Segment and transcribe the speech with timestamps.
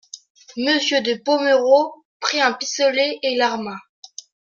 [0.57, 3.75] Monsieur de Pomereux prit un pistolet et l'arma.